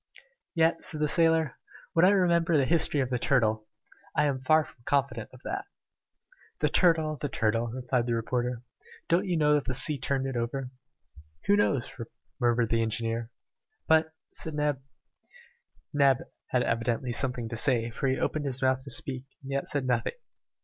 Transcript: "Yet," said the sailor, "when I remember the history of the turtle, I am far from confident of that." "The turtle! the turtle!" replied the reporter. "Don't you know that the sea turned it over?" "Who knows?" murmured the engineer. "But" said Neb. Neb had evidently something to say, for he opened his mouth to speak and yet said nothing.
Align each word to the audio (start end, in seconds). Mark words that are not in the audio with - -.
"Yet," 0.55 0.83
said 0.83 0.99
the 0.99 1.07
sailor, 1.07 1.59
"when 1.93 2.05
I 2.05 2.09
remember 2.09 2.57
the 2.57 2.65
history 2.65 3.01
of 3.01 3.11
the 3.11 3.19
turtle, 3.19 3.67
I 4.15 4.25
am 4.25 4.41
far 4.41 4.65
from 4.65 4.77
confident 4.83 5.29
of 5.31 5.41
that." 5.43 5.65
"The 6.59 6.69
turtle! 6.69 7.17
the 7.17 7.29
turtle!" 7.29 7.67
replied 7.67 8.07
the 8.07 8.15
reporter. 8.15 8.63
"Don't 9.09 9.27
you 9.27 9.37
know 9.37 9.53
that 9.53 9.65
the 9.65 9.75
sea 9.75 9.99
turned 9.99 10.25
it 10.25 10.35
over?" 10.35 10.71
"Who 11.45 11.55
knows?" 11.55 11.93
murmured 12.39 12.69
the 12.69 12.81
engineer. 12.81 13.29
"But" 13.87 14.11
said 14.33 14.55
Neb. 14.55 14.81
Neb 15.93 16.17
had 16.47 16.63
evidently 16.63 17.11
something 17.11 17.47
to 17.49 17.55
say, 17.55 17.91
for 17.91 18.07
he 18.07 18.17
opened 18.19 18.45
his 18.45 18.59
mouth 18.63 18.83
to 18.85 18.89
speak 18.89 19.25
and 19.43 19.51
yet 19.51 19.67
said 19.67 19.85
nothing. 19.85 20.13